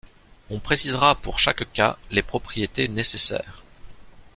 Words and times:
On 0.49 0.57
précisera 0.57 1.13
pour 1.13 1.37
chaque 1.37 1.71
cas 1.73 1.95
les 2.09 2.23
propriétés 2.23 2.87
nécessaires. 2.87 3.63